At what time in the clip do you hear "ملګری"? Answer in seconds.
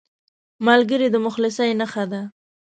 0.67-1.07